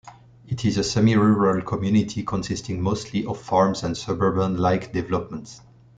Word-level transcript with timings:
It 0.47 0.65
is 0.65 0.79
a 0.79 0.83
semi-rural 0.83 1.61
community 1.61 2.23
consisting 2.23 2.81
mostly 2.81 3.23
of 3.27 3.39
farms 3.39 3.83
and 3.83 3.95
suburban-like 3.95 4.91
developments. 4.91 5.61